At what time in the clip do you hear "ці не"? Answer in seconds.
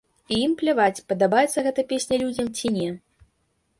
2.59-2.89